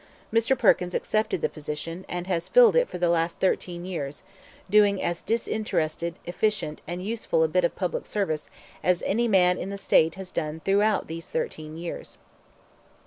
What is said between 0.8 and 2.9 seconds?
accepted the position, and has filled it